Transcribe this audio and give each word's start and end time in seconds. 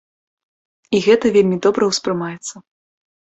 І 0.95 1.01
гэта 1.07 1.25
вельмі 1.35 1.57
добра 1.65 1.83
ўспрымаецца. 1.91 2.55